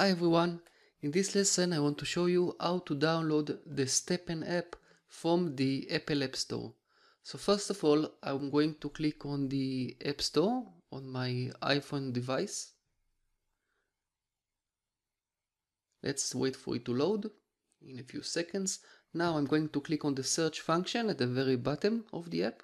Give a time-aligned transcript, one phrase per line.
[0.00, 0.62] Hi everyone,
[1.02, 4.74] in this lesson I want to show you how to download the STEPN app
[5.06, 6.72] from the Apple App Store.
[7.22, 12.14] So first of all I'm going to click on the App Store on my iPhone
[12.14, 12.72] device.
[16.02, 17.30] Let's wait for it to load
[17.86, 18.78] in a few seconds.
[19.12, 22.44] Now I'm going to click on the search function at the very bottom of the
[22.44, 22.62] app.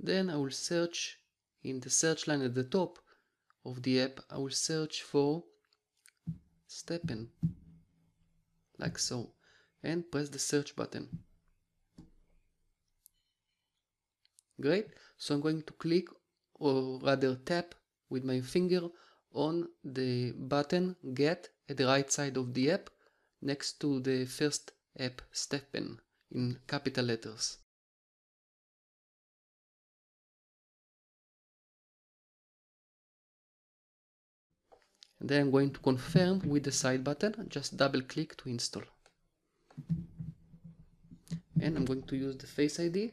[0.00, 1.16] Then I will search
[1.62, 2.98] in the search line at the top
[3.64, 5.44] of the app, I will search for
[6.68, 7.28] STEPN
[8.78, 9.32] like so
[9.82, 11.08] and press the search button.
[14.60, 14.88] Great.
[15.16, 16.08] So I'm going to click
[16.54, 17.74] or rather tap
[18.10, 18.88] with my finger
[19.32, 22.90] on the button get at the right side of the app
[23.42, 25.98] next to the first app step in
[26.32, 27.58] in capital letters
[35.20, 37.46] and then I'm going to confirm with the side button.
[37.48, 38.84] Just double click to install.
[41.60, 43.12] And I'm going to use the face ID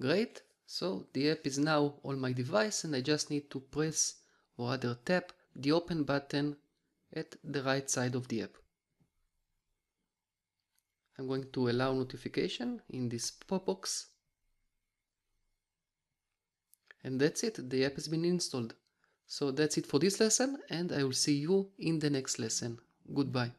[0.00, 4.14] Great, so the app is now on my device and I just need to press
[4.56, 6.56] or rather tap the open button
[7.14, 8.56] at the right side of the app.
[11.18, 14.06] I'm going to allow notification in this pop box.
[17.04, 18.74] And that's it, the app has been installed.
[19.26, 22.78] So that's it for this lesson and I will see you in the next lesson.
[23.14, 23.52] Goodbye.